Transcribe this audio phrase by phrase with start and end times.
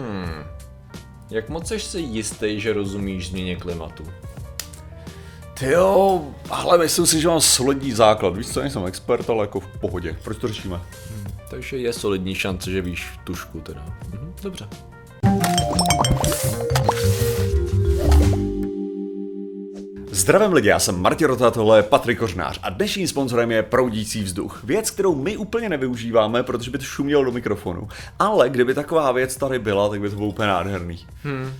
[0.00, 0.44] Hmm.
[1.30, 4.04] Jak moc jsi si jistý, že rozumíš změně klimatu?
[5.58, 8.36] Ty jo, ale myslím si, že mám solidní základ.
[8.36, 10.16] Víš co, nejsem expert, ale jako v pohodě.
[10.24, 10.76] Proč to řešíme?
[10.76, 11.26] Hmm.
[11.50, 13.86] Takže je solidní šance, že víš tušku teda.
[14.10, 14.68] Mhm, dobře.
[20.20, 24.22] Zdravím lidi, já jsem Martin Rota, tohle je Patrik Kořnář a dnešním sponzorem je Proudící
[24.22, 24.64] vzduch.
[24.64, 27.88] Věc, kterou my úplně nevyužíváme, protože by to šumělo do mikrofonu.
[28.18, 31.06] Ale kdyby taková věc tady byla, tak by to bylo úplně nádherný.
[31.22, 31.52] Hmm.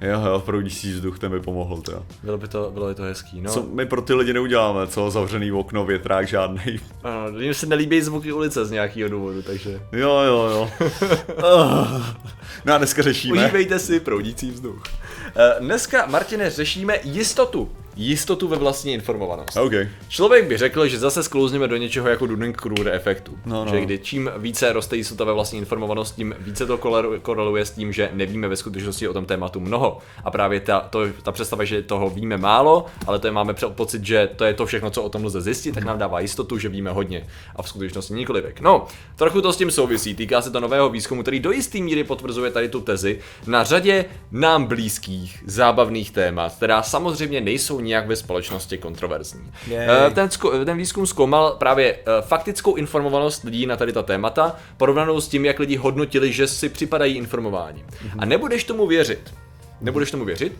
[0.00, 2.06] Jo, jo, proudící vzduch, ten by pomohl, to.
[2.22, 3.50] Bylo by to, bylo by to hezký, no.
[3.50, 5.10] Co my pro ty lidi neuděláme, co?
[5.10, 6.80] Zavřený okno, větrák žádný.
[7.02, 9.80] Ano, jim se nelíbí zvuky ulice z nějakého důvodu, takže.
[9.92, 10.70] Jo, jo, jo.
[12.64, 13.44] no a dneska řešíme.
[13.44, 14.76] Užívejte si proudící vzduch.
[14.76, 19.56] Uh, dneska, Martine, řešíme jistotu jistotu ve vlastní informovanost.
[19.56, 19.88] Okay.
[20.08, 23.38] Člověk by řekl, že zase sklouzneme do něčeho jako Dunning-Kruger efektu.
[23.46, 23.70] No, no.
[23.70, 26.78] Že kdy čím více roste jistota ve vlastní informovanost, tím více to
[27.22, 29.98] koreluje s tím, že nevíme ve skutečnosti o tom tématu mnoho.
[30.24, 34.04] A právě ta, to, ta představa, že toho víme málo, ale to je, máme pocit,
[34.04, 36.68] že to je to všechno, co o tom lze zjistit, tak nám dává jistotu, že
[36.68, 37.26] víme hodně.
[37.56, 38.44] A v skutečnosti nikoliv.
[38.60, 38.86] No,
[39.16, 40.14] trochu to s tím souvisí.
[40.14, 44.04] Týká se to nového výzkumu, který do jisté míry potvrzuje tady tu tezi na řadě
[44.32, 49.52] nám blízkých zábavných témat, která samozřejmě nejsou nějak ve společnosti kontroverzní.
[49.68, 50.12] Yeah.
[50.12, 50.28] Ten,
[50.64, 55.44] ten výzkum zkoumal právě eh, faktickou informovanost lidí na tady ta témata, porovnanou s tím,
[55.44, 57.84] jak lidi hodnotili, že si připadají informováni.
[57.84, 58.18] Mm-hmm.
[58.18, 59.34] A nebudeš tomu věřit,
[59.80, 60.52] nebudeš tomu věřit,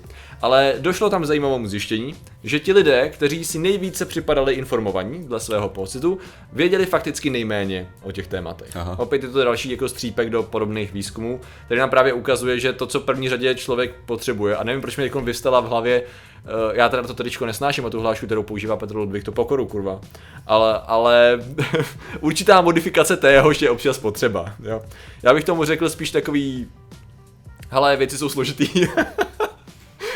[0.43, 5.69] ale došlo tam zajímavému zjištění, že ti lidé, kteří si nejvíce připadali informovaní dle svého
[5.69, 6.19] pocitu,
[6.53, 8.77] věděli fakticky nejméně o těch tématech.
[8.77, 8.99] Aha.
[8.99, 12.87] Opět je to další jako střípek do podobných výzkumů, který nám právě ukazuje, že to,
[12.87, 16.77] co v první řadě člověk potřebuje, a nevím, proč mi jako vystala v hlavě, uh,
[16.77, 20.01] já teda to tričko nesnáším a tu hlášku, kterou používá Petr Ludvík, to pokoru, kurva.
[20.47, 21.45] Ale, ale
[22.21, 24.55] určitá modifikace téhož je občas potřeba.
[24.63, 24.83] Jo?
[25.23, 26.67] Já bych tomu řekl spíš takový
[27.71, 28.69] hele, věci jsou složitý.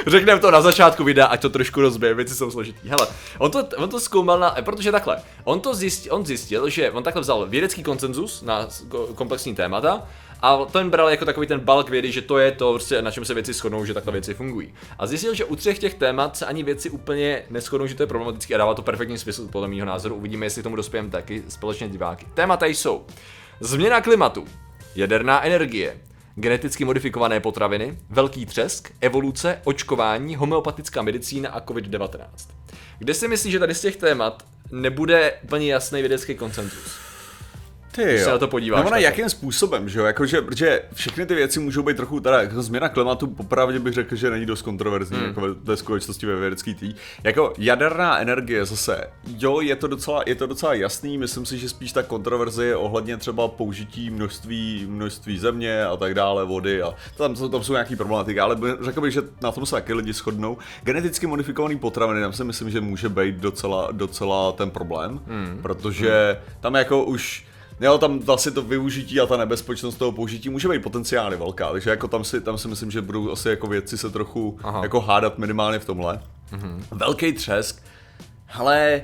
[0.06, 2.88] Řekneme to na začátku videa, ať to trošku rozbije, věci jsou složitý.
[2.88, 3.06] Hele,
[3.38, 7.02] on to, on to zkoumal na, protože takhle, on to zjistil, on zjistil, že on
[7.02, 8.68] takhle vzal vědecký konsenzus na
[9.14, 10.02] komplexní témata
[10.42, 13.24] a ten bral jako takový ten balk vědy, že to je to, prostě, na čem
[13.24, 14.74] se věci shodnou, že takhle věci fungují.
[14.98, 18.06] A zjistil, že u třech těch témat se ani věci úplně neschodnou, že to je
[18.06, 20.14] problematické a dává to perfektní smysl podle mého názoru.
[20.14, 22.26] Uvidíme, jestli k tomu dospějeme taky společně diváky.
[22.34, 23.06] Témata jsou
[23.60, 24.44] změna klimatu,
[24.94, 26.00] jaderná energie,
[26.34, 32.18] geneticky modifikované potraviny, velký třesk, evoluce, očkování, homeopatická medicína a COVID-19.
[32.98, 37.03] Kde si myslíš, že tady z těch témat nebude úplně jasný vědecký koncentrus?
[37.94, 38.24] Ty jo.
[38.24, 38.78] se na to podíváš.
[38.78, 40.04] Nebo na jakým způsobem, že jo?
[40.04, 43.94] Jako, že, protože všechny ty věci můžou být trochu, teda jako změna klimatu, popravdě bych
[43.94, 45.26] řekl, že není dost kontroverzní, hmm.
[45.26, 46.94] jako ve, ve skutečnosti ve vědecký tý.
[47.24, 49.04] Jako jaderná energie zase,
[49.38, 52.76] jo, je to, docela, je to docela jasný, myslím si, že spíš ta kontroverze je
[52.76, 57.96] ohledně třeba použití množství, množství země a tak dále, vody a tam, tam jsou nějaký
[57.96, 60.58] problematiky, ale řekl bych, že na tom se taky lidi shodnou.
[60.82, 65.58] Geneticky modifikovaný potraviny, tam si myslím, že může být docela, docela ten problém, hmm.
[65.62, 66.56] protože hmm.
[66.60, 67.44] tam jako už
[67.80, 71.90] Jo, tam vlastně to využití a ta nebezpečnost toho použití může být potenciálně velká, takže
[71.90, 74.82] jako tam si, tam si myslím, že budou asi jako věci se trochu Aha.
[74.82, 76.20] jako hádat minimálně v tomhle.
[76.52, 76.84] Mhm.
[76.90, 77.82] Velký třesk,
[78.54, 79.02] ale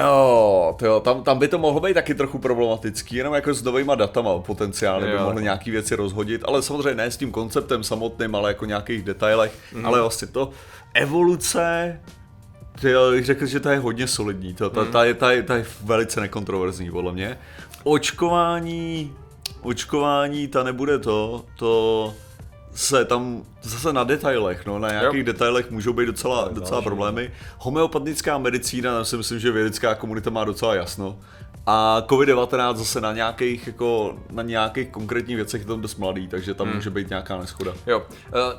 [0.00, 3.94] Jo, tyjo, tam, tam by to mohlo být taky trochu problematický, jenom jako s novýma
[3.94, 8.50] datama potenciálně by mohly nějaký věci rozhodit, ale samozřejmě ne s tím konceptem samotným, ale
[8.50, 9.86] jako nějakých detailech, mm.
[9.86, 10.50] ale vlastně to
[10.94, 12.00] evoluce,
[12.80, 14.92] ty jo, řekl, že ta je hodně solidní, to, ta, mm.
[14.92, 17.38] ta, je, ta, je, ta je velice nekontroverzní podle mě
[17.84, 19.12] očkování,
[19.62, 22.14] očkování, ta nebude to, to
[22.74, 25.24] se tam zase na detailech, no, na nějakých jo.
[25.26, 27.30] detailech můžou být docela, docela problémy.
[27.58, 31.18] Homeopatická medicína, tam si myslím, že vědecká komunita má docela jasno.
[31.66, 36.54] A COVID-19 zase na nějakých, jako, na nějakých konkrétních věcech je tam dost mladý, takže
[36.54, 36.76] tam hmm.
[36.76, 37.72] může být nějaká neschoda.
[37.86, 38.04] Jo, uh,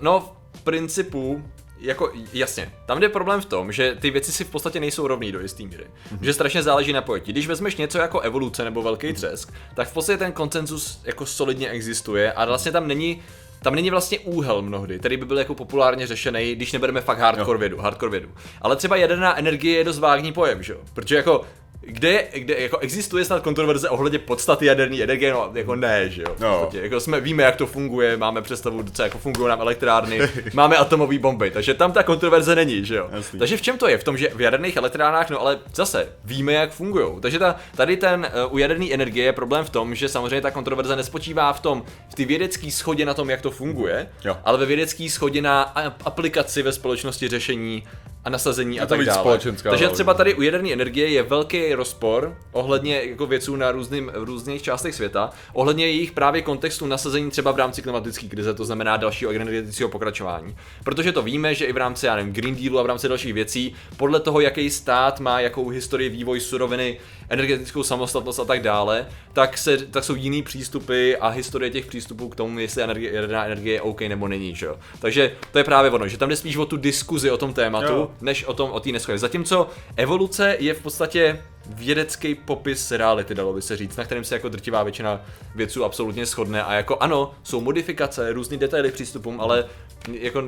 [0.02, 1.44] no v principu
[1.86, 5.32] jako jasně, tam jde problém v tom, že ty věci si v podstatě nejsou rovný
[5.32, 5.84] do jistý míry.
[5.84, 6.18] Mm-hmm.
[6.22, 7.32] Že strašně záleží na pojetí.
[7.32, 9.14] Když vezmeš něco jako evoluce nebo velký mm-hmm.
[9.14, 13.22] třesk, tak v podstatě ten koncenzus jako solidně existuje a vlastně tam není
[13.62, 17.60] tam není vlastně úhel mnohdy, který by byl jako populárně řešený, když nebereme fakt hardcore
[17.60, 18.30] vědu, hardcore vědu.
[18.62, 20.80] Ale třeba jaderná energie je dost vágní pojem, že jo?
[20.94, 21.42] Protože jako
[21.82, 26.36] kde, kde jako existuje snad kontroverze ohledně podstaty jaderné energie, no jako ne, že jo.
[26.40, 26.70] No.
[26.74, 30.20] jako jsme, víme, jak to funguje, máme představu, co jako fungují nám elektrárny,
[30.54, 33.08] máme atomové bomby, takže tam ta kontroverze není, že jo.
[33.12, 33.40] Jasný.
[33.40, 33.98] Takže v čem to je?
[33.98, 37.22] V tom, že v jaderných elektrárnách, no ale zase, víme, jak fungují.
[37.22, 40.52] Takže ta, tady ten uh, u jaderné energie je problém v tom, že samozřejmě ta
[40.52, 44.38] kontroverze nespočívá v tom, v ty vědecké schodě na tom, jak to funguje, jo.
[44.44, 45.62] ale ve vědecké schodě na
[46.06, 47.84] aplikaci ve společnosti řešení
[48.26, 49.40] a nasazení a tak dále.
[49.64, 54.24] Takže třeba tady u jaderné energie je velký rozpor ohledně jako věců na různým, v
[54.24, 58.98] různých částech světa, ohledně jejich právě kontextu nasazení třeba v rámci klimatické krize, to znamená
[58.98, 60.56] dalšího energetického pokračování.
[60.84, 63.34] Protože to víme, že i v rámci já nevím, Green Dealu a v rámci dalších
[63.34, 66.98] věcí, podle toho, jaký stát má jakou historii vývoj suroviny,
[67.30, 72.30] energetickou samostatnost a tak dále, tak, se, tak jsou jiný přístupy a historie těch přístupů
[72.30, 74.56] k tomu, jestli energie, jaderná energie je OK nebo není.
[74.56, 74.80] Že jo?
[75.00, 77.94] Takže to je právě ono, že tam jde spíš o tu diskuzi o tom tématu,
[77.94, 78.12] jo.
[78.22, 79.18] než o tom o té neschodě.
[79.18, 81.40] Zatímco evoluce je v podstatě
[81.70, 85.22] vědecký popis reality, dalo by se říct, na kterém se jako drtivá většina
[85.56, 89.66] věců absolutně shodne a jako ano, jsou modifikace, různý detaily přístupům, ale
[90.12, 90.44] jako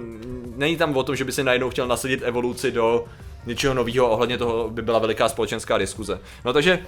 [0.55, 3.05] není tam o tom, že by se najednou chtěl nasadit evoluci do
[3.47, 6.19] něčeho nového, ohledně toho by byla veliká společenská diskuze.
[6.45, 6.79] No takže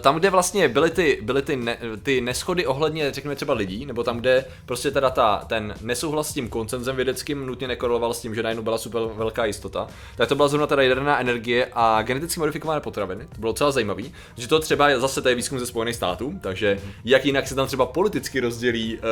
[0.00, 4.04] tam, kde vlastně byly ty, byly ty, ne, ty neschody ohledně, řekněme třeba lidí, nebo
[4.04, 8.34] tam, kde prostě teda ta, ten nesouhlas s tím koncenzem vědeckým nutně nekoroval s tím,
[8.34, 9.86] že najednou byla super velká jistota,
[10.16, 13.26] tak to byla zrovna teda jaderná energie a geneticky modifikované potraviny.
[13.34, 14.02] To bylo docela zajímavé,
[14.36, 17.66] že to třeba zase to je výzkum ze Spojených států, takže jak jinak se tam
[17.66, 19.02] třeba politicky rozdělí uh,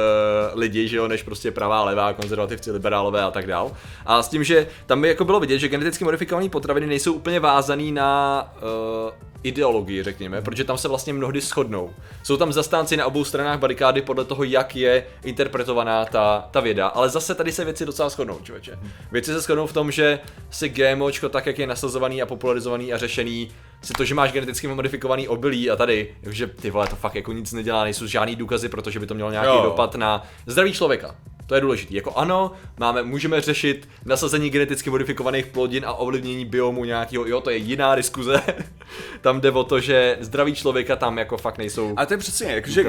[0.61, 3.73] lidi, že jo, než prostě pravá, levá, konzervativci, liberálové a tak dál.
[4.07, 7.41] A s tím, že tam by jako bylo vidět, že geneticky modifikované potraviny nejsou úplně
[7.41, 9.11] vázané na uh,
[9.43, 11.91] ideologii, řekněme, protože tam se vlastně mnohdy shodnou.
[12.23, 16.87] Jsou tam zastánci na obou stranách barikády podle toho, jak je interpretovaná ta, ta věda,
[16.87, 18.79] ale zase tady se věci docela shodnou, člověče.
[19.13, 20.19] Věci se shodnou v tom, že
[20.51, 23.49] si GMOčko, tak jak je nasazovaný a popularizovaný a řešený,
[23.83, 27.33] si to, že máš geneticky modifikovaný obilí a tady, že ty vole, to fakt jako
[27.33, 29.63] nic nedělá, nejsou žádný důkazy, protože by to mělo nějaký jo.
[29.63, 31.15] dopad na zdraví člověka.
[31.47, 31.95] To je důležité.
[31.95, 37.51] Jako ano, máme, můžeme řešit nasazení geneticky modifikovaných plodin a ovlivnění biomu nějakého, jo, to
[37.51, 38.43] je jiná diskuze.
[39.21, 41.95] tam jde o to, že zdraví člověka tam jako fakt nejsou.
[41.97, 42.85] A to je přesně, jakože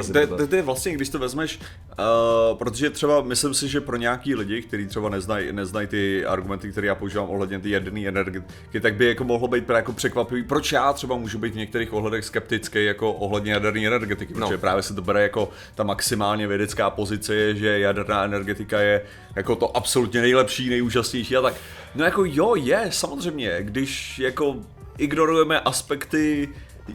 [0.50, 4.62] to je vlastně, když to vezmeš, uh, protože třeba myslím si, že pro nějaký lidi,
[4.62, 9.06] kteří třeba neznají neznaj ty argumenty, které já používám ohledně ty jaderné energetiky, tak by
[9.06, 13.14] jako mohlo být jako překvapivý, proč já třeba můžu být v některých ohledech skeptický jako
[13.14, 14.48] ohledně jaderné energetiky, no.
[14.48, 19.02] protože právě se to bere jako ta maximálně vědecká pozice je, že jaderná energetika je
[19.36, 21.54] jako to absolutně nejlepší, nejúžasnější a tak.
[21.96, 24.56] No jako jo, je, samozřejmě, když jako
[24.98, 26.50] ignorujeme aspekty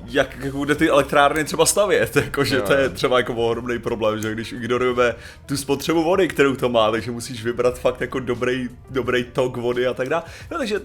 [0.05, 4.33] jak, jak bude ty elektrárny třeba stavět, jakože to je třeba jako ohromný problém, že
[4.33, 5.15] když ignorujeme
[5.47, 9.87] tu spotřebu vody, kterou to má, takže musíš vybrat fakt jako dobrý, dobrý tok vody
[9.87, 10.23] a tak dále.
[10.51, 10.81] No, takže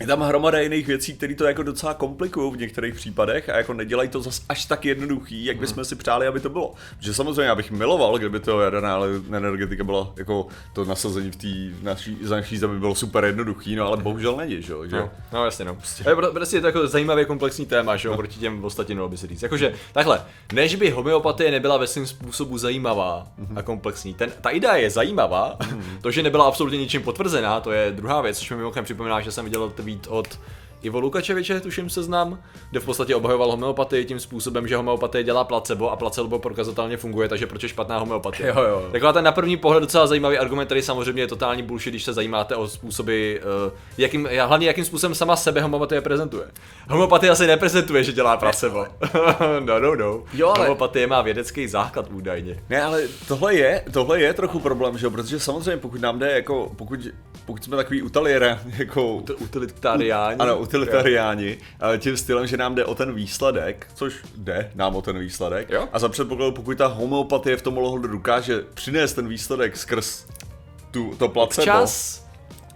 [0.00, 3.72] je tam hromada jiných věcí, které to jako docela komplikují v některých případech a jako
[3.72, 6.74] nedělají to zas až tak jednoduchý, jak bychom si přáli, aby to bylo.
[7.00, 9.00] Že samozřejmě já bych miloval, kdyby to jaderná
[9.36, 13.96] energetika byla jako to nasazení v té naší, naší zemi bylo super jednoduchý, no ale
[13.96, 14.84] bohužel není, že jo.
[14.92, 15.74] No, no jasně no.
[15.74, 16.04] Prostě.
[16.32, 18.16] prostě je to jako zajímavě komplexní téma, že jo, no.
[18.16, 19.42] proti těm ostatním by se říct.
[19.42, 20.22] Jakože takhle,
[20.52, 23.58] než by homeopatie nebyla ve svém způsobu zajímavá mm-hmm.
[23.58, 24.14] a komplexní.
[24.14, 26.00] Ten, ta idea je zajímavá, mm-hmm.
[26.00, 29.32] to, že nebyla absolutně ničím potvrzená, to je druhá věc, což mi mimochodem připomíná, že
[29.32, 30.38] jsem viděl tweet od
[30.82, 32.38] Ivo Lukačeviče, tuším seznam,
[32.70, 37.28] kde v podstatě obhajoval homeopatii tím způsobem, že homeopatie dělá placebo a placebo prokazatelně funguje,
[37.28, 38.48] takže proč je špatná homeopatie.
[38.48, 38.88] Jo, jo.
[38.92, 42.12] Taková ten na první pohled docela zajímavý argument, který samozřejmě je totální bullshit, když se
[42.12, 46.46] zajímáte o způsoby, uh, jakým, hlavně jakým způsobem sama sebe homeopatie prezentuje.
[46.88, 48.86] Homeopatie asi neprezentuje, že dělá placebo.
[49.60, 50.22] no, no, no.
[50.32, 50.58] Jo, ale...
[50.58, 52.62] Homeopatie má vědecký základ údajně.
[52.70, 56.72] Ne, ale tohle je, tohle je trochu problém, že protože samozřejmě pokud nám jde jako,
[56.76, 57.00] pokud,
[57.46, 59.22] pokud jsme takový utaliera, jako...
[59.38, 60.38] Utilitariáni.
[60.38, 61.58] Ano, utilitariáni
[61.98, 65.70] tím stylem, že nám jde o ten výsledek, což jde nám o ten výsledek.
[65.70, 65.88] Jo?
[65.92, 70.26] A za předpokladu, pokud ta homeopatie v tom ohledu dokáže přinést ten výsledek skrz
[70.90, 72.24] tu, to placebo, Čas.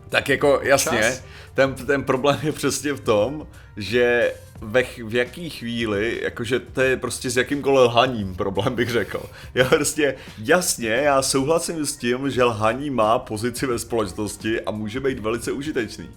[0.08, 1.22] tak jako jasně, Čas.
[1.54, 3.46] ten, ten problém je přesně v tom,
[3.76, 9.22] že ve, v jaký chvíli, jakože to je prostě s jakýmkoliv lhaním problém bych řekl.
[9.54, 15.00] Já prostě jasně, já souhlasím s tím, že lhaní má pozici ve společnosti a může
[15.00, 16.10] být velice užitečný.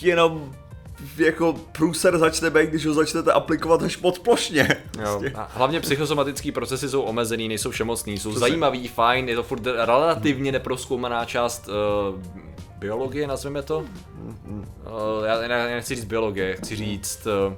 [0.00, 0.54] Jenom
[1.16, 4.68] jako průser začne být, když ho začnete aplikovat až podplošně.
[5.02, 5.22] Jo.
[5.34, 8.40] A hlavně psychosomatické procesy jsou omezený, nejsou všemocný, jsou Přesně.
[8.40, 12.20] zajímavý, fajn, je to furt relativně neproskoumaná část uh,
[12.78, 13.78] biologie, nazveme to.
[13.78, 13.84] Uh,
[15.26, 17.54] já, já nechci říct biologie, chci říct uh,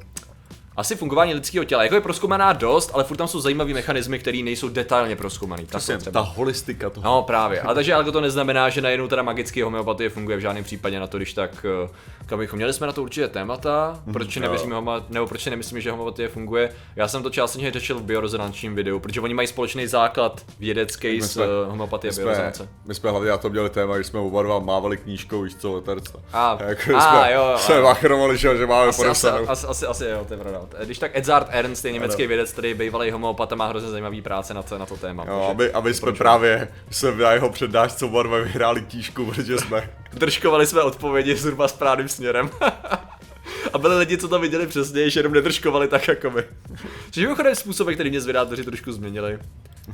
[0.79, 1.83] asi fungování lidského těla.
[1.83, 5.65] Jako je proskoumaná dost, ale furt tam jsou zajímavé mechanismy, které nejsou detailně proskoumané.
[5.65, 7.05] Přesně, ta holistika toho.
[7.05, 7.61] No právě.
[7.61, 11.07] A takže ale to neznamená, že najednou teda magický homeopatie funguje v žádném případě na
[11.07, 11.89] to, když tak eh,
[12.27, 15.81] kam bychom měli jsme na to určitě témata, mhm, proč nevěříme homo, nebo proč nemyslíme,
[15.81, 16.71] že homeopatie funguje.
[16.97, 21.37] Já jsem to částečně řešil v biorezonančním videu, protože oni mají společný základ vědecký s
[21.37, 22.69] uh, homeopatie a biorezonance.
[22.85, 25.73] My jsme hlavně na to měli téma, když jsme oba dva mávali knížkou, víš co,
[25.73, 26.13] leterca.
[26.33, 30.05] A, jako, a jsme, jo, jsme vachrovali, že, že máme asi, asi, asi, asi, asi,
[30.05, 30.68] jo, to je pravda.
[30.73, 30.87] Například.
[30.87, 32.29] Když tak Edzard Ernst je německý ano.
[32.29, 35.25] vědec, který bývalý homeopat a má hrozně zajímavý práce na to, na to téma.
[35.29, 39.91] Jo, aby, aby jsme právě se na jeho přednášce oba dva vyhráli tížku, protože jsme...
[40.13, 42.51] Držkovali své odpovědi zhruba správným směrem.
[43.73, 46.43] a byli lidi, co to viděli přesně, že jenom nedržkovali tak jako my.
[47.11, 49.39] Což je způsob, který mě zvědátoři trošku změnili.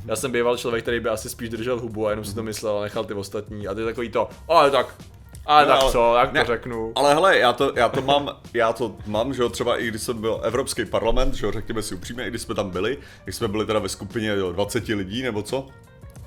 [0.05, 2.77] Já jsem býval člověk, který by asi spíš držel hubu a jenom si to myslel
[2.77, 3.67] a nechal ty ostatní.
[3.67, 4.95] A ty takový to, ale tak,
[5.45, 6.91] ale no, tak co, jak ne, to řeknu.
[6.95, 10.01] Ale hele, já to, já to mám, já to mám, že jo, třeba i když
[10.01, 13.35] jsem byl Evropský parlament, že jo, řekněme si upřímně, i když jsme tam byli, když
[13.35, 15.67] jsme byli teda ve skupině jo, 20 lidí nebo co.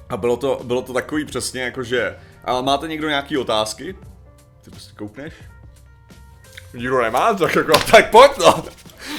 [0.08, 3.96] A bylo to, bylo to takový přesně jako, že, a máte někdo nějaký otázky?
[4.64, 5.34] Ty prostě koukneš?
[6.74, 8.64] Nikdo nemá, tak jako, tak pojď no.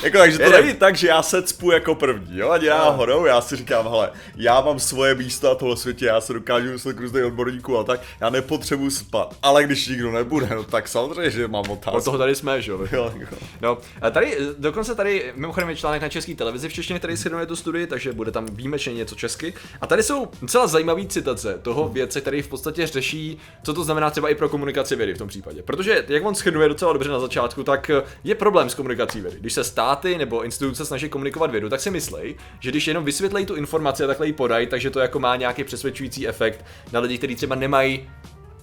[0.03, 3.25] Jako, takže to není tak, že já se cpu jako první, jo, a já hodou,
[3.25, 6.93] já si říkám, hele, já mám svoje místo a tohle světě, já se dokážu myslet
[6.93, 9.35] k různých odborníků a tak, já nepotřebuji spát.
[9.41, 11.97] Ale když nikdo nebude, no tak samozřejmě, že mám otázku.
[11.97, 13.13] O toho tady jsme, že jo?
[13.61, 17.45] No, a tady, dokonce tady, mimochodem je článek na české televizi v češtině, který shrnuje
[17.45, 19.53] tu studii, takže bude tam výjimečně něco česky.
[19.81, 24.09] A tady jsou docela zajímavé citace toho vědce, který v podstatě řeší, co to znamená
[24.09, 25.63] třeba i pro komunikaci vědy v tom případě.
[25.63, 27.91] Protože, jak on shrnuje docela dobře na začátku, tak
[28.23, 29.37] je problém s komunikací vědy.
[29.39, 33.45] Když se státy nebo instituce snaží komunikovat vědu, tak si myslej, že když jenom vysvětlejí
[33.45, 37.17] tu informaci a takhle ji podají, takže to jako má nějaký přesvědčující efekt na lidi,
[37.17, 38.09] kteří třeba nemají,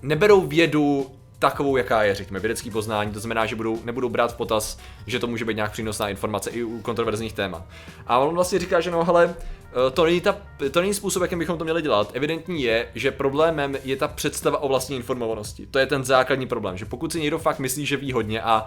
[0.02, 4.36] neberou vědu takovou, jaká je, řekněme, vědecký poznání, to znamená, že budou, nebudou brát v
[4.36, 7.62] potaz, že to může být nějak přínosná informace i u kontroverzních témat.
[8.06, 10.36] A on vlastně říká, že no hele, eh, to není, ta,
[10.70, 12.10] to není způsob, jakým bychom to měli dělat.
[12.14, 15.66] Evidentní je, že problémem je ta představa o vlastní informovanosti.
[15.66, 18.66] To je ten základní problém, že pokud si někdo fakt myslí, že ví hodně a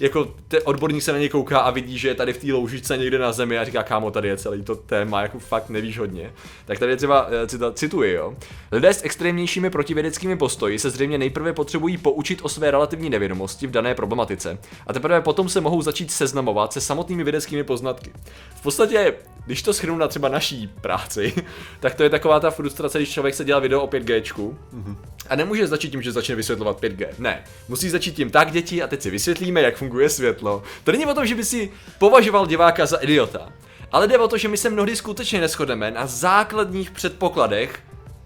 [0.00, 2.96] jako te odborník se na něj kouká a vidí, že je tady v té loužičce
[2.96, 6.32] někde na zemi a říká, kámo, tady je celý to téma, jako fakt nevíš hodně.
[6.64, 8.34] Tak tady je třeba, eh, cita, cituji, jo.
[8.72, 13.70] Lidé s extrémnějšími protivědeckými postoji se zřejmě nejprve potřebují poučit o své relativní nevědomosti v
[13.70, 18.12] dané problematice a teprve potom se mohou začít seznamovat se samotnými vědeckými poznatky.
[18.54, 19.14] V podstatě,
[19.46, 21.34] když to schrnu na třeba naší práci,
[21.80, 24.96] tak to je taková ta frustrace, když člověk se dělá video o 5G mm-hmm.
[25.28, 27.08] a nemůže začít tím, že začne vysvětlovat 5G.
[27.18, 30.62] Ne, musí začít tím tak, děti, a teď si vysvětlíme, jak funguje světlo.
[30.84, 33.52] To není o tom, že by si považoval diváka za idiota.
[33.92, 37.82] Ale jde o to, že my se mnohdy skutečně neschodeme na základních předpokladech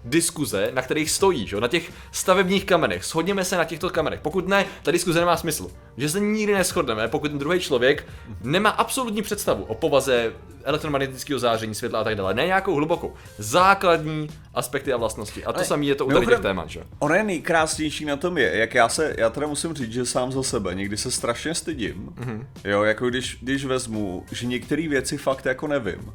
[0.09, 1.61] diskuze, na kterých stojí, že?
[1.61, 3.03] na těch stavebních kamenech.
[3.03, 4.19] Shodněme se na těchto kamenech.
[4.19, 5.71] Pokud ne, ta diskuze nemá smysl.
[5.97, 8.07] Že se nikdy neschodneme, pokud ten druhý člověk
[8.43, 10.33] nemá absolutní představu o povaze
[10.63, 12.33] elektromagnetického záření, světla a tak dále.
[12.33, 13.13] Ne nějakou hlubokou.
[13.37, 15.45] Základní aspekty a vlastnosti.
[15.45, 16.83] A to samé je to u těch témat, že?
[16.99, 20.31] Ono je nejkrásnější na tom je, jak já se, já teda musím říct, že sám
[20.31, 22.45] za sebe někdy se strašně stydím, mm-hmm.
[22.63, 26.13] jo, jako když, když vezmu, že některé věci fakt jako nevím.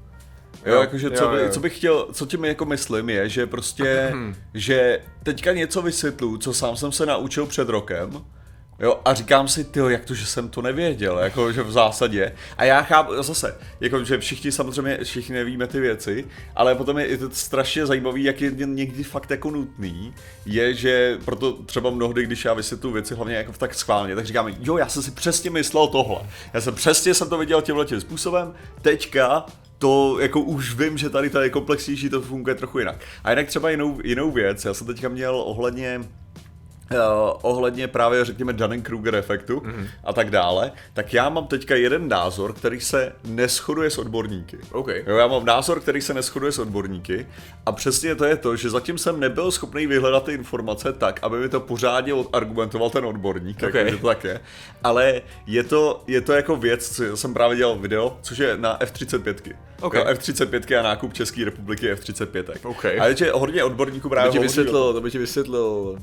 [0.67, 1.49] Jo, jakože co, jo, jo.
[1.51, 4.15] co bych chtěl, co tím jako myslím je, že prostě,
[4.55, 8.25] že teďka něco vysvětlu, co sám jsem se naučil před rokem,
[8.83, 12.33] Jo, a říkám si, ty, jak to, že jsem to nevěděl, jako, že v zásadě.
[12.57, 17.19] A já chápu, zase, jako, že všichni samozřejmě, všichni nevíme ty věci, ale potom je,
[17.19, 20.15] to strašně zajímavý, jak je někdy fakt jako nutný,
[20.47, 24.55] je, že proto třeba mnohdy, když já vysvětlu věci, hlavně jako tak schválně, tak říkáme,
[24.61, 26.21] jo, já jsem si přesně myslel tohle.
[26.55, 29.47] Já jsem přesně jsem to viděl tímhle tím způsobem, teďka
[29.79, 32.97] to jako už vím, že tady to je komplexnější, to funguje trochu jinak.
[33.25, 36.01] A jinak třeba jinou, jinou věc, já jsem teďka měl ohledně
[37.43, 39.87] ohledně právě řekněme Dunning-Kruger efektu mm-hmm.
[40.05, 44.59] a tak dále, tak já mám teďka jeden názor, který se neschoduje s odborníky.
[44.73, 45.05] Okay.
[45.07, 47.27] Jo, já mám názor, který se neschoduje s odborníky
[47.67, 51.39] a přesně to je to, že zatím jsem nebyl schopný vyhledat ty informace tak, aby
[51.39, 53.81] mi to pořádně argumentoval ten odborník, okay.
[53.81, 54.41] jako, že to tak je.
[54.85, 58.83] Ale je to, je to jako věc, co jsem právě dělal video, což je na
[58.83, 59.55] F-35.
[59.83, 60.01] Okay.
[60.01, 62.45] Jo, F-35 a nákup České republiky F-35.
[62.63, 63.01] Okay.
[63.01, 65.99] A je hodně odborníků právě to by ti vysvětlil, to by ti vysvětlil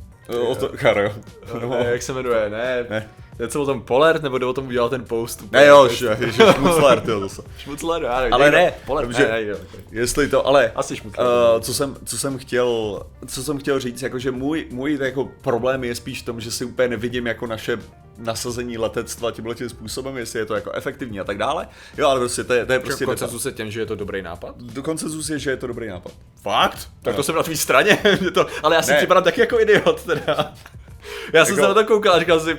[0.48, 1.13] O to, Charo.
[1.62, 2.86] No, ne, jak se jmenuje, ne.
[2.89, 3.09] ne.
[3.39, 5.51] Je to o tom Polert, nebo jde o tom udělat ten post?
[5.51, 7.41] Ne jo, že, že Šmucler, ty zase.
[7.58, 8.34] Šmucler, já nevím.
[8.34, 9.55] Ale ne, Polert, že, ne, ne,
[9.91, 11.27] jestli to, ale, Asi Šmucler.
[11.27, 15.84] Uh, co, jsem, co, jsem chtěl, co jsem chtěl říct, jakože můj, můj jako problém
[15.84, 17.77] je spíš v tom, že si úplně nevidím jako naše
[18.17, 21.67] nasazení letectva tímhle tím způsobem, jestli je to jako efektivní a tak dále.
[21.98, 23.05] Jo, ale prostě to je, to je prostě...
[23.05, 24.58] Koncenzus je těm, že je to dobrý nápad?
[24.58, 26.12] Do koncenzus je, že je to dobrý nápad.
[26.41, 26.89] Fakt?
[27.01, 27.17] Tak no.
[27.17, 27.98] to jsem na tvý straně,
[28.34, 30.53] to, ale já si připadám taky jako idiot teda.
[31.34, 31.62] Já jsem jako...
[31.62, 32.58] se na to koukal a říkal si,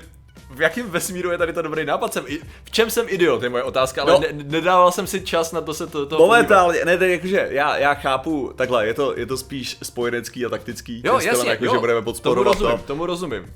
[0.50, 2.12] v jakém vesmíru je tady to dobrý nápad?
[2.12, 2.24] Jsem,
[2.64, 5.60] v čem jsem idiot, je moje otázka, ale no, ne, nedával jsem si čas na
[5.60, 9.26] to se to, to Momentálně, ne, tak jakože já, já chápu, takhle, je to, je
[9.26, 11.02] to spíš spojenecký a taktický.
[11.04, 12.86] Jo, jasně, jako, jo, že budeme podporovat tomu rozumím, to.
[12.86, 13.54] tomu rozumím.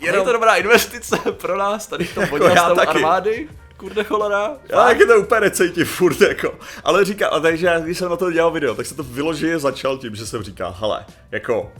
[0.00, 3.48] Je to dobrá investice pro nás tady v tom jako armády?
[3.76, 4.56] kurde cholera.
[4.68, 6.54] Já jak je to úplně necítím furt jako.
[6.84, 9.58] Ale říká, a takže já, když jsem na to dělal video, tak se to vyloženě
[9.58, 11.72] začal tím, že jsem říkal, hele, jako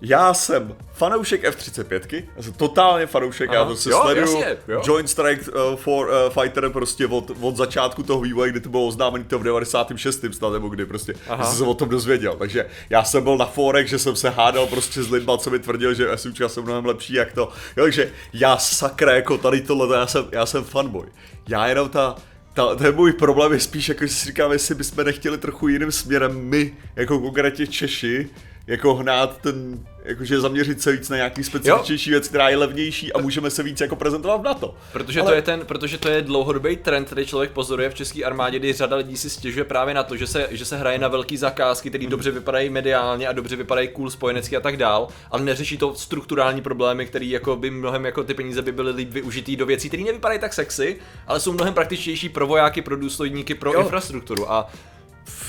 [0.00, 3.58] já jsem fanoušek F-35, já jsem totálně fanoušek, Aha.
[3.58, 4.82] já to se jo, sleduju, jasně, jo.
[4.86, 8.86] Joint Strike uh, for uh, Fighter prostě od, od začátku toho vývoje, kdy to bylo
[8.86, 10.24] oznámené to v 96.
[10.32, 11.44] snad, nebo kdy prostě Aha.
[11.44, 14.66] jsem se o tom dozvěděl, takže já jsem byl na forek, že jsem se hádal
[14.66, 17.40] prostě s lidma, co mi tvrdil, že SUčka jsou mnohem lepší jak to,
[17.76, 21.06] jo, takže já sakra, jako tady tohle, já jsem, já jsem fanboy,
[21.48, 22.16] já jenom ta,
[22.58, 25.92] ta, ten můj problém je spíš jako, že si říkám, jestli bychom nechtěli trochu jiným
[25.92, 28.28] směrem my, jako konkrétně Češi,
[28.66, 33.18] jako hnát ten, jakože zaměřit se víc na nějaký specifičnější věc, která je levnější a
[33.18, 34.74] můžeme se víc jako prezentovat v NATO.
[34.92, 35.30] Protože, Ale...
[35.30, 38.72] to je ten, protože to je dlouhodobý trend, který člověk pozoruje v české armádě, kdy
[38.72, 41.88] řada lidí si stěžuje právě na to, že se, že se hraje na velký zakázky,
[41.88, 42.10] které hmm.
[42.10, 46.62] dobře vypadají mediálně a dobře vypadají cool spojenecky a tak dál, ale neřeší to strukturální
[46.62, 50.02] problémy, které jako by mnohem jako ty peníze by byly líp využitý do věcí, které
[50.02, 50.96] nevypadají tak sexy,
[51.26, 53.80] ale jsou mnohem praktičtější pro vojáky, pro důstojníky, pro jo.
[53.80, 54.52] infrastrukturu.
[54.52, 54.70] A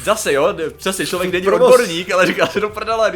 [0.04, 3.12] Zase jo, přesně člověk není odborník, ale říká se do prdele,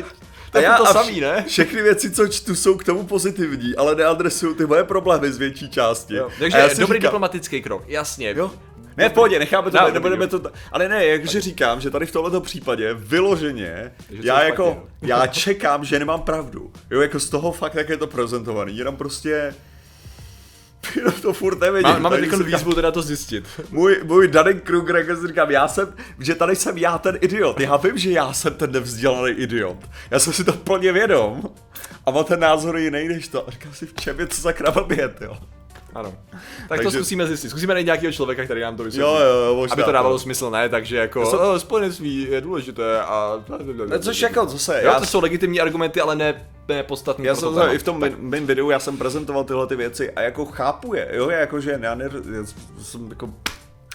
[0.54, 1.46] to je to samý, ne?
[1.48, 5.70] Všechny věci, co čtu, jsou k tomu pozitivní, ale neadresují ty moje problémy z větší
[5.70, 6.16] části.
[6.16, 6.30] Jo.
[6.40, 8.34] Takže dobrý říkám, diplomatický krok, jasně.
[8.38, 8.52] Jo.
[8.98, 10.42] Ne, v pohodě, necháme to, no, nebudeme to,
[10.72, 16.00] ale ne, jakže říkám, že tady v tomto případě vyloženě, já jako, já čekám, že
[16.00, 16.72] nemám pravdu.
[16.92, 19.56] Jo, jako z toho fakt, jak je to prezentovaný, jenom prostě,
[21.22, 21.92] to furt nevidím.
[21.92, 23.46] Má, máme takovou výzvu teda to zjistit.
[23.72, 27.60] Můj, můj Danek Kruger, jak si říkám, já jsem, že tady jsem já ten idiot.
[27.60, 29.78] Já vím, že já jsem ten nevzdělaný idiot.
[30.12, 31.44] Já jsem si to plně vědom.
[32.06, 33.48] A má ten názor jiný než to.
[33.48, 35.38] A říkám si, v čem je to za krababět, jo.
[35.96, 36.14] Ano.
[36.34, 36.84] Tak takže...
[36.84, 37.50] to zkusíme zjistit.
[37.50, 39.12] Zkusíme najít nějakého člověka, který nám to vysvětlí.
[39.12, 40.20] Jo, jo, možná, Aby to dávalo to.
[40.20, 40.70] smysl, ne?
[40.70, 41.40] Takže jako jsem...
[41.40, 43.44] Oh, spojenectví je důležité a...
[43.88, 44.82] Ne, což jako, zase.
[44.84, 45.00] Jo, já...
[45.00, 46.34] to jsou legitimní argumenty, ale ne,
[46.84, 47.26] podstatný.
[47.26, 50.46] Já jsem i v tom mém videu, já jsem prezentoval tyhle ty věci a jako
[50.46, 52.44] chápu je, jo, jako že já, ne, já
[52.82, 53.30] jsem jako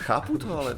[0.00, 0.76] chápu to, ale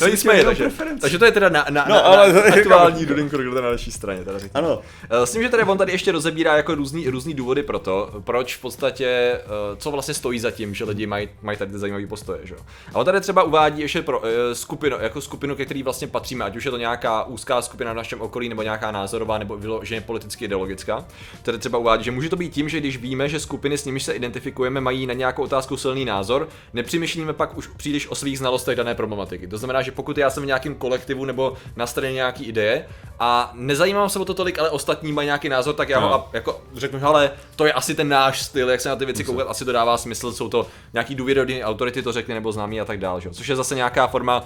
[0.00, 0.70] No nicméně, takže,
[1.00, 3.06] takže to je teda na, na, no, na, ale na aktuální.
[3.06, 4.24] Dudin Kruger na naší straně.
[4.24, 4.80] Teda ano.
[5.10, 8.10] Eh, s tím, že tady on tady ještě rozebírá jako různý, různý důvody pro to,
[8.24, 9.40] proč v podstatě, eh,
[9.76, 12.40] co vlastně stojí za tím, že lidi mají, mají tady ty zajímavé postoje.
[12.42, 12.54] Že?
[12.94, 16.44] A on tady třeba uvádí ještě pro uh, skupinu, jako skupinu, ke který vlastně patříme,
[16.44, 20.00] ať už je to nějaká úzká skupina v našem okolí, nebo nějaká názorová, nebo vyloženě
[20.00, 21.04] politicky ideologická.
[21.42, 24.02] Tady třeba uvádí, že může to být tím, že když víme, že skupiny, s nimiž
[24.02, 28.76] se identifikujeme, mají na nějakou otázku silný názor, nepřemýšlíme pak už příliš o svých znalostech
[28.76, 29.50] dané problematiky politiky.
[29.50, 32.86] To znamená, že pokud já jsem v nějakém kolektivu nebo na straně nějaký ideje
[33.20, 36.08] a nezajímám se o to tolik, ale ostatní mají nějaký názor, tak já no.
[36.08, 39.24] ho jako řeknu, ale to je asi ten náš styl, jak se na ty věci
[39.24, 42.84] koukat, asi to dává smysl, jsou to nějaký důvěryhodný autority to řekne nebo známý a
[42.84, 43.20] tak dále.
[43.30, 44.44] Což je zase nějaká forma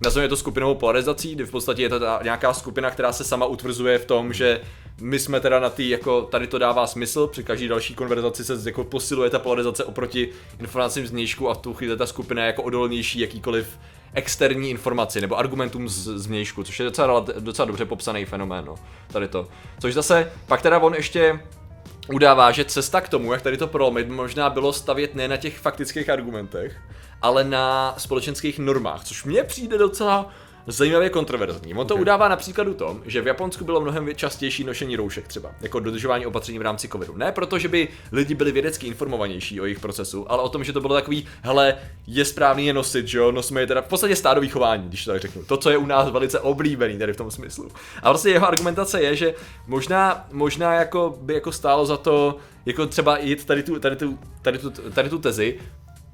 [0.00, 3.46] nazveme to skupinovou polarizací, kdy v podstatě je to ta nějaká skupina, která se sama
[3.46, 4.60] utvrzuje v tom, že
[5.00, 8.58] my jsme teda na tý, jako tady to dává smysl, při každý další konverzaci se
[8.64, 10.28] jako posiluje ta polarizace oproti
[10.60, 13.78] informacím z a v tu chvíli ta skupina je jako odolnější jakýkoliv
[14.14, 18.74] externí informaci nebo argumentům z, vnějšku, což je docela, docela dobře popsaný fenomén, no,
[19.12, 19.48] tady to.
[19.80, 21.40] Což zase, pak teda on ještě
[22.08, 25.58] udává, že cesta k tomu, jak tady to prolomit, možná bylo stavět ne na těch
[25.58, 26.80] faktických argumentech,
[27.22, 30.30] ale na společenských normách, což mně přijde docela
[30.66, 31.74] zajímavě kontroverzní.
[31.74, 32.02] On to okay.
[32.02, 36.26] udává například u tom, že v Japonsku bylo mnohem častější nošení roušek třeba, jako dodržování
[36.26, 37.16] opatření v rámci covidu.
[37.16, 40.72] Ne proto, že by lidi byli vědecky informovanější o jejich procesu, ale o tom, že
[40.72, 41.74] to bylo takový, hele,
[42.06, 45.10] je správný je nosit, že jo, nosíme je teda v podstatě stádový chování, když to
[45.10, 45.44] tak řeknu.
[45.44, 47.68] To, co je u nás velice oblíbený tady v tom smyslu.
[48.02, 49.34] A vlastně jeho argumentace je, že
[49.66, 54.18] možná, možná jako by jako stálo za to, jako třeba jít tady tu, tady tu,
[54.42, 55.58] tady tu, tady tu tezi,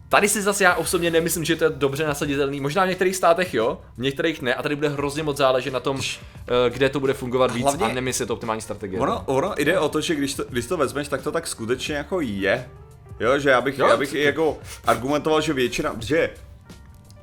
[0.09, 2.61] Tady si zase já osobně nemyslím, že to je dobře nasaditelný.
[2.61, 4.55] Možná v některých státech jo, v některých ne.
[4.55, 7.87] A tady bude hrozně moc záležet na tom, eh, kde to bude fungovat víc Hlavně,
[7.87, 9.01] a nemyslím, je to optimální strategie.
[9.01, 11.95] Ono, ono jde o to, že když to, když to vezmeš, tak to tak skutečně
[11.95, 12.69] jako je.
[13.21, 16.31] Jo, že já bych, jo, já bych i jako argumentoval, že většina, že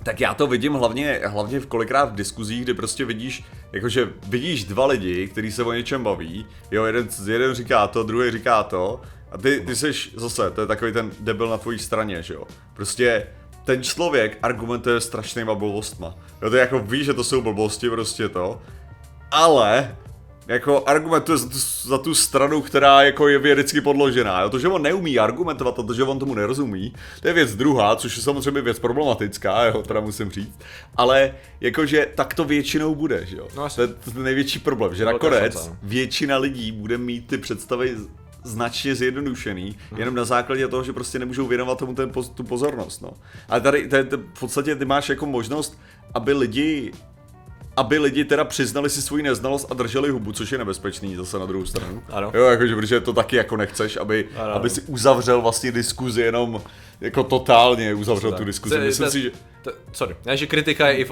[0.04, 4.63] tak já to vidím hlavně, hlavně v kolikrát v diskuzích, kdy prostě vidíš, jakože vidíš
[4.63, 9.02] dva lidi, kteří se o něčem baví, jo, jeden, jeden říká to, druhý říká to,
[9.34, 12.43] a ty, ty jsi zase, to je takový ten debil na tvojí straně, že jo.
[12.74, 13.28] Prostě
[13.65, 16.15] ten člověk argumentuje strašnýma blbostma.
[16.41, 18.62] Jo, to je jako víš, že to jsou blbosti, prostě to.
[19.32, 19.96] Ale
[20.48, 21.58] jako argumentuje za tu,
[21.89, 24.41] za tu stranu, která jako je vědecky podložená.
[24.41, 24.50] Jo?
[24.50, 27.96] To, že on neumí argumentovat a to, že on tomu nerozumí, to je věc druhá,
[27.96, 30.60] což je samozřejmě věc problematická, jo, teda musím říct.
[30.96, 33.48] Ale jakože tak to většinou bude, že jo.
[33.56, 37.96] No, to je ten největší problém, že nakonec většina lidí bude mít ty představy
[38.44, 43.02] značně zjednodušený, jenom na základě toho, že prostě nemůžou věnovat tomu ten, tu pozornost.
[43.02, 43.12] No.
[43.50, 45.80] Ale tady, tady, tady v podstatě ty máš jako možnost,
[46.14, 46.92] aby lidi
[47.78, 51.46] aby lidi teda přiznali si svoji neznalost a drželi hubu, což je nebezpečný zase na
[51.46, 52.04] druhou stranu.
[52.10, 52.32] Ano.
[52.34, 54.54] Jo, jakože, protože to taky jako nechceš, aby, ano.
[54.54, 56.62] aby si uzavřel vlastně diskuzi jenom
[57.02, 58.80] jako totálně uzavřel tu diskuzi.
[58.80, 59.32] Myslím si, že...
[59.62, 61.12] To, sorry, ne, že kritika je i v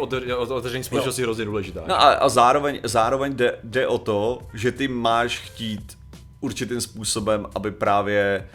[0.50, 1.84] otevření společnosti hrozně důležitá.
[1.88, 5.98] No a, a zároveň, zároveň jde, jde o to, že ty máš chtít
[6.42, 8.48] určitým způsobem, aby právě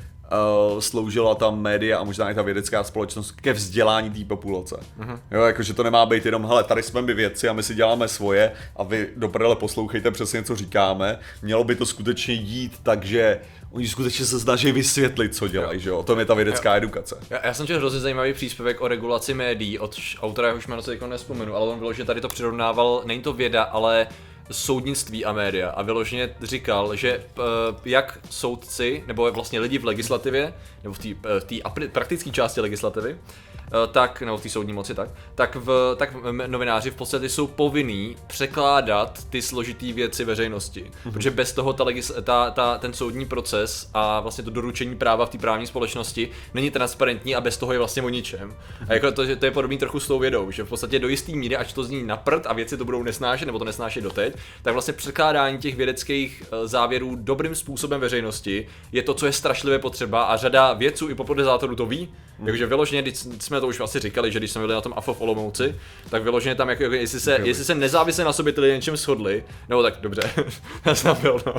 [0.72, 4.76] uh, sloužila tam média a možná i ta vědecká společnost ke vzdělání té populace.
[5.00, 5.20] Uh-huh.
[5.30, 8.08] Jo, jakože to nemá být jenom, hele, tady jsme my vědci a my si děláme
[8.08, 11.18] svoje a vy do prdele poslouchejte přesně, co říkáme.
[11.42, 15.98] Mělo by to skutečně jít, takže oni skutečně se snaží vysvětlit, co dělají, že jo?
[15.98, 16.76] O tom je ta vědecká jo.
[16.76, 17.16] edukace.
[17.30, 20.90] Já, já jsem četl hrozně zajímavý příspěvek o regulaci médií od autora, už jméno se
[20.90, 24.06] teď nespomenu, ale on vyloženě tady to přirovnával, není to věda, ale
[24.50, 25.70] soudnictví a média.
[25.70, 27.44] A vyloženě říkal, že uh,
[27.84, 30.98] jak soudci, nebo vlastně lidi v legislativě, nebo v
[31.44, 33.18] té uh, praktické části legislativy,
[33.65, 36.10] Eh, tak, nebo v té soudní moci tak, tak, v, tak
[36.46, 40.84] novináři v podstatě jsou povinní překládat ty složitý věci veřejnosti.
[40.84, 41.12] Mm-hmm.
[41.12, 45.26] Protože bez toho ta, legis, ta, ta, ten soudní proces a vlastně to doručení práva
[45.26, 48.50] v té právní společnosti není transparentní a bez toho je vlastně o ničem.
[48.50, 48.86] Mm-hmm.
[48.88, 51.36] A jako to, to je podobný trochu s tou vědou, že v podstatě do jistý
[51.36, 54.34] míry, ať to zní na prd a věci to budou nesnášet, nebo to nesnášet doteď,
[54.62, 59.78] tak vlastně překládání těch vědeckých eh, závěrů dobrým způsobem veřejnosti je to, co je strašlivě
[59.78, 62.08] potřeba a řada vědců i popularizátorů to ví.
[62.08, 62.44] Mm-hmm.
[62.44, 65.14] Takže vyloženě, když jsme to už asi říkali, že když jsme byli na tom AFO
[65.14, 65.74] v Olomouci,
[66.10, 69.44] tak vyloženě tam, jako, jestli, se, jestli se nezávisle na sobě ty lidi něčem shodli,
[69.68, 70.22] nebo tak dobře,
[70.84, 71.54] já jsem byl, no,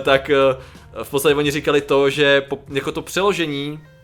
[0.00, 0.36] tak eh,
[1.02, 3.95] v podstatě oni říkali to, že po, jako to přeložení Eh,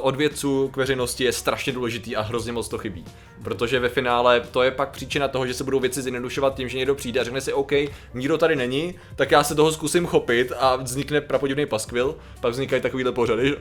[0.00, 3.04] od vědců k veřejnosti je strašně důležitý a hrozně moc to chybí.
[3.42, 6.78] Protože ve finále to je pak příčina toho, že se budou věci zjednodušovat tím, že
[6.78, 7.72] někdo přijde a řekne si, OK,
[8.14, 12.82] nikdo tady není, tak já se toho zkusím chopit a vznikne prapodivný paskvil, pak vznikají
[12.82, 13.56] takovýhle pořady.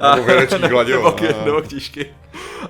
[0.00, 0.16] a,
[0.60, 2.14] nebo, nebo, nebo ktížky.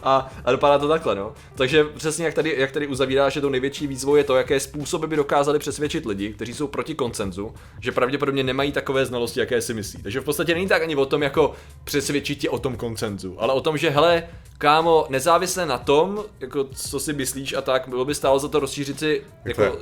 [0.03, 1.35] A, a dopadá to takhle, no.
[1.55, 5.07] Takže přesně jak tady, jak tady uzavíráš, že to největší výzvou je to, jaké způsoby
[5.07, 9.75] by dokázali přesvědčit lidi, kteří jsou proti koncenzu, že pravděpodobně nemají takové znalosti, jaké si
[9.75, 10.03] myslí.
[10.03, 11.53] Takže v podstatě není tak ani o tom, jako
[11.85, 14.23] přesvědčit tě o tom koncenzu, ale o tom, že hele,
[14.59, 18.61] kámo, nezávisle na tom, jako co si myslíš a tak, bylo by stálo za to
[18.61, 19.79] rozšířit si, jako, jako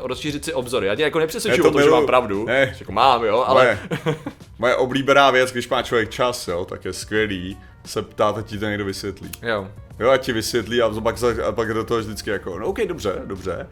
[0.00, 0.86] rozšířit si obzory.
[0.86, 2.76] Já tě jako nepřesvědčuju to o tom, že mám pravdu, ne.
[2.80, 3.78] jako mám, jo, ale...
[4.04, 4.16] Moje,
[4.58, 8.58] moje oblíbená věc, když má člověk čas, jo, tak je skvělý se ptát a ti
[8.58, 9.30] to někdo vysvětlí.
[9.42, 9.68] Jo.
[9.98, 11.16] Jo, a ti vysvětlí a pak,
[11.48, 13.66] a pak do toho vždycky jako, no ok, dobře, dobře.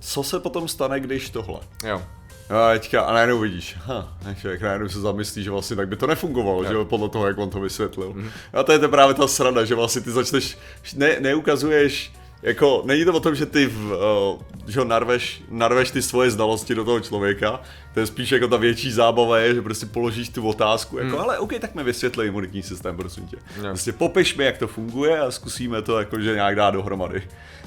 [0.00, 1.60] Co se potom stane, když tohle?
[1.84, 2.02] Jo.
[2.50, 6.06] A teďka, a najednou vidíš, ha, člověk najednou se zamyslí, že vlastně tak by to
[6.06, 6.68] nefungovalo, jo.
[6.68, 8.12] že podle toho, jak on to vysvětlil.
[8.12, 8.30] Mm.
[8.52, 10.58] A to je to právě ta srada, že vlastně ty začneš,
[10.96, 15.90] ne, neukazuješ jako, není to o tom, že ty v, uh, že ho narveš, narveš
[15.90, 17.60] ty svoje znalosti do toho člověka,
[17.94, 21.20] to je spíš jako ta větší zábava je, že prostě položíš tu otázku, jako, hmm.
[21.20, 23.36] ale OK, tak mi vysvětli imunitní systém, prosím tě.
[23.62, 23.68] No.
[23.68, 27.22] Prostě popiš mi, jak to funguje a zkusíme to jako, že nějak dát dohromady.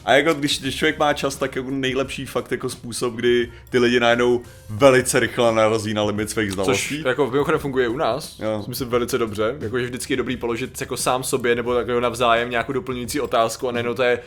[0.05, 3.79] A jako když, když člověk má čas, tak jako nejlepší fakt jako způsob, kdy ty
[3.79, 6.95] lidi najednou velice rychle narazí na limit svých znalostí.
[6.97, 8.65] Což jako mimochodem funguje u nás, jo.
[8.67, 12.73] myslím velice dobře, jakože vždycky je dobrý položit jako sám sobě nebo jako navzájem nějakou
[12.73, 14.19] doplňující otázku a najednou to je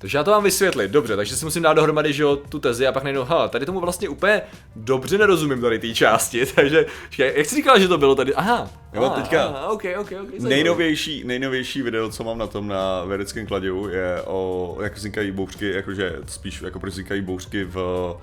[0.00, 2.86] takže já to mám vysvětlit, dobře, takže si musím dát dohromady, že jo, tu tezi
[2.86, 4.42] a pak najednou, ha, tady tomu vlastně úplně
[4.76, 6.86] dobře nerozumím tady té části, takže
[7.18, 9.44] jak jsi říkal, že to bylo tady, aha, jo, aha, teďka.
[9.44, 14.22] aha, okay, okay, okay, nejnovější, nejnovější video, co mám na tom na vědeckém kladivu, je
[14.22, 18.16] o, jak vznikají bouřky, jakože spíš jako proč vznikají bouřky v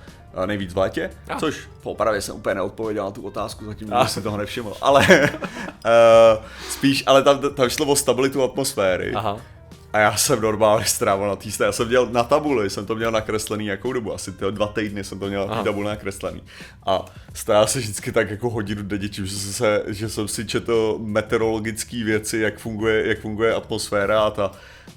[0.45, 1.39] nejvíc v létě, a.
[1.39, 4.07] což popravě jsem úplně neodpověděl na tu otázku, zatím a.
[4.07, 9.13] si toho nevšiml, ale uh, spíš, ale tam, tam šlo o stabilitu atmosféry.
[9.15, 9.39] Aha
[9.97, 13.11] a já jsem normálně strávil na té Já jsem měl na tabuli, jsem to měl
[13.11, 16.43] nakreslený jakou dobu, asi ty dva týdny jsem to měl na tabuli nakreslený.
[16.85, 22.03] A stál se vždycky tak jako hodinu denně, že, se, že jsem si četl meteorologické
[22.03, 24.51] věci, jak funguje, jak funguje atmosféra a ta,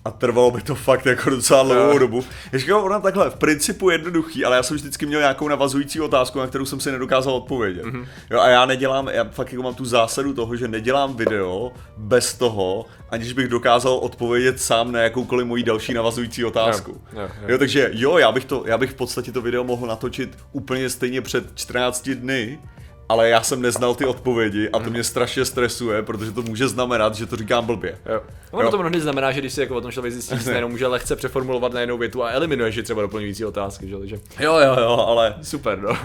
[0.05, 2.24] a trvalo by to fakt jako docela dlouhou dobu.
[2.53, 6.46] Ještě ona takhle, v principu jednoduchý, ale já jsem vždycky měl nějakou navazující otázku, na
[6.46, 7.85] kterou jsem si nedokázal odpovědět.
[7.85, 8.07] Mm-hmm.
[8.31, 12.35] Jo, a já nedělám, já fakt jako mám tu zásadu toho, že nedělám video bez
[12.35, 16.90] toho, aniž bych dokázal odpovědět sám na jakoukoliv moji další navazující otázku.
[16.90, 17.48] Jo, jo, jo.
[17.48, 20.90] jo, takže jo, já bych, to, já bych v podstatě to video mohl natočit úplně
[20.90, 22.59] stejně před 14 dny,
[23.11, 27.14] ale já jsem neznal ty odpovědi a to mě strašně stresuje, protože to může znamenat,
[27.14, 27.99] že to říkám blbě.
[28.07, 28.20] Jo.
[28.53, 28.70] No, jo.
[28.70, 31.16] to mnohdy znamená, že když si jako o tom člověk zjistí, že se může lehce
[31.16, 33.99] přeformulovat na jednu větu a eliminuje, že třeba doplňující otázky, že?
[33.99, 34.16] Takže...
[34.40, 35.35] Jo, jo, jo, ale...
[35.42, 35.96] Super, no.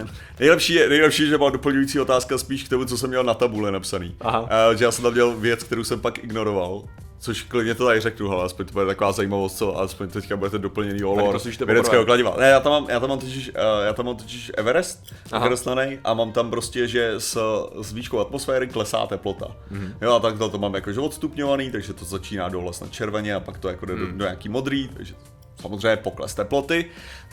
[0.40, 3.72] nejlepší, je, nejlepší, že mám doplňující otázka spíš k tomu, co jsem měl na tabule
[3.72, 4.16] napsaný.
[4.20, 4.40] Aha.
[4.40, 6.82] Uh, že já jsem tam měl věc, kterou jsem pak ignoroval
[7.18, 10.58] Což klidně to tady řeknu, ale aspoň to bude taková zajímavost, co aspoň teďka budete
[10.58, 12.36] doplněný o lore vědeckého kladiva.
[12.38, 15.98] Ne, já tam mám, já tam mám totiž, uh, já tam mám totiž Everest nakreslený
[16.04, 17.38] a mám tam prostě, že s,
[17.82, 19.46] s výškou atmosféry klesá teplota.
[19.72, 19.94] Mm-hmm.
[20.02, 23.40] Jo a tak to, to mám jakože odstupňovaný, takže to začíná dole na červeně a
[23.40, 24.00] pak to jako jde mm.
[24.00, 25.14] do, do nějaký modrý, takže
[25.60, 26.84] samozřejmě pokles teploty,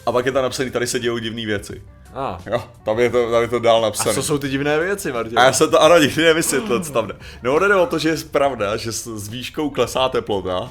[0.06, 1.82] a pak je tam napsaný, tady se dějou divné věci.
[2.14, 2.38] Ah.
[2.46, 4.12] Jo, tam je to, tam je to dál napsané.
[4.12, 5.40] A co jsou ty divné věci, Martin?
[5.40, 7.14] A já jsem to ano nikdy nevysvětlil, co tam jde.
[7.44, 10.70] No jde o to, že je pravda, že s výškou klesá teplota,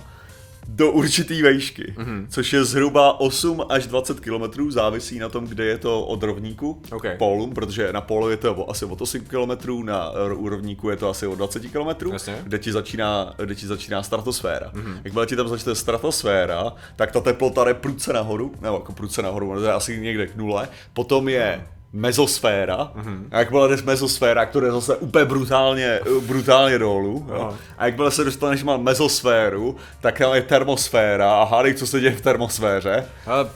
[0.74, 2.26] do určitý vejšky, mm-hmm.
[2.28, 6.82] což je zhruba 8 až 20 km, závisí na tom, kde je to od rovníku
[6.92, 7.16] okay.
[7.16, 11.26] pólum, protože na pólu je to asi od 8 km, na úrovníku je to asi
[11.26, 12.10] od 20 km,
[12.42, 14.70] kde ti začíná, kde ti začíná stratosféra.
[14.74, 15.00] Mm-hmm.
[15.04, 19.54] Jakmile ti tam začne stratosféra, tak ta teplota jde prudce nahoru, nebo jako prudce nahoru,
[19.54, 22.76] to je asi někde k nule, potom je mezosféra.
[22.76, 23.24] Mm-hmm.
[23.30, 27.26] A jak byla dnes mezosféra, která je zase úplně brutálně, brutálně dolů.
[27.28, 27.54] Jo.
[27.78, 32.00] A jak byla se dostaneš mal mezosféru, tak tam je termosféra a hádej, co se
[32.00, 33.06] děje v termosféře.
[33.26, 33.46] A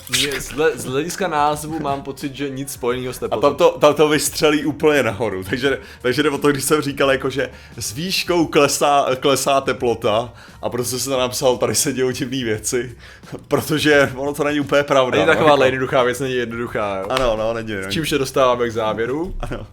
[0.75, 3.47] z hlediska názvu mám pocit, že nic spojeného s teplotou.
[3.47, 5.44] A tam to, tam to vystřelí úplně nahoru.
[5.44, 10.33] Takže, takže jde o to, když jsem říkal, jako, že s výškou klesá, klesá teplota
[10.62, 12.97] a prostě se tam napsal, tady se dějou divné věci,
[13.49, 15.18] protože ono to není úplně pravda.
[15.18, 15.64] Není no, taková jako...
[15.64, 16.97] jednoduchá věc, není jednoduchá.
[16.99, 17.07] Jo?
[17.09, 17.73] Ano, no, není.
[17.73, 17.92] není.
[18.25, 19.35] Dostáváme k závěru.
[19.41, 19.67] Ano.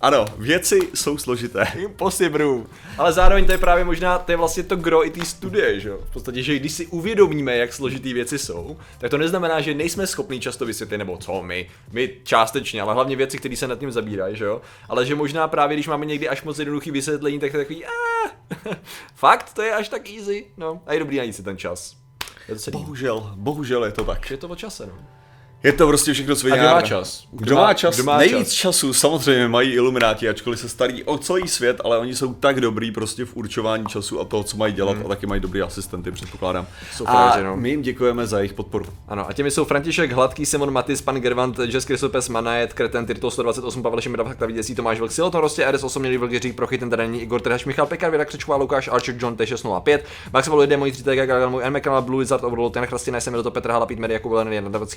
[0.00, 1.66] Ano, věci jsou složité.
[1.76, 2.46] Impossible.
[2.98, 5.88] Ale zároveň to je právě možná, to je vlastně to gro i té studie, že
[5.88, 5.98] jo?
[6.10, 10.06] V podstatě, že když si uvědomíme, jak složitý věci jsou, tak to neznamená, že nejsme
[10.06, 13.92] schopni často vysvětlit, nebo co my, my částečně, ale hlavně věci, které se nad tím
[13.92, 14.60] zabírají, že jo?
[14.88, 17.84] Ale že možná právě, když máme někdy až moc jednoduchý vysvětlení, tak to je takový,
[19.14, 20.80] fakt, to je až tak easy, no.
[20.86, 21.96] A je dobrý najít si ten čas.
[22.70, 24.30] Bohužel, bohužel je to tak.
[24.30, 24.98] Je to o čase, no.
[25.64, 26.70] Je to prostě všechno svinárna.
[26.70, 27.24] A kdo má čas?
[27.32, 27.94] Kdo, má čas?
[27.94, 28.54] Kdo má Nejvíc čas?
[28.54, 32.90] času samozřejmě mají ilumináti, ačkoliv se starí o celý svět, ale oni jsou tak dobrý
[32.90, 35.06] prostě v určování času a toho, co mají dělat hmm.
[35.06, 36.66] a taky mají dobrý asistenty, předpokládám.
[36.96, 37.56] Jsou a fraži, no.
[37.56, 38.84] my jim děkujeme za jejich podporu.
[39.08, 43.30] Ano, a těmi jsou František Hladký, Simon Matis, pan Gervant, Jess Krysopes, Manajet, Kreten, Tyrto
[43.30, 46.78] 128, Pavel Šimida, Fakta Viděcí, Tomáš Vlk, Siloton, Rostě, RS 8, Mělý Vlk, Jiřík Prochy,
[46.78, 49.98] ten tady Igor Trhač, Michal Pekar, Věda Křečková, Lukáš, Archer, John T605,
[50.32, 51.80] Max Volide, můj 3 Gagal, můj M.
[52.00, 54.48] Blue Wizard, Overlord, ten Chrastina, jsem Petr Hala, Pít Jakub Jan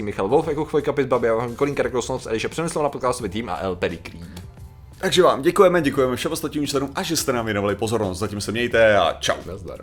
[0.03, 3.75] Michal Wolf, jako Chvojka, Pit, Babia, Kolinka Rekrosnov, Eliša přenesl na podcastový tým a El
[3.75, 4.21] Pedigree.
[4.97, 8.19] Takže vám děkujeme, děkujeme všem ostatním členům a že jste nám věnovali pozornost.
[8.19, 9.35] Zatím se mějte a čau.
[9.45, 9.79] Nazdar.